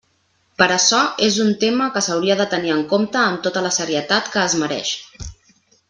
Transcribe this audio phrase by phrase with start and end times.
[0.61, 4.33] Per açò, és un tema que s'hauria de tenir en compte amb tota la serietat
[4.37, 4.97] que es mereix.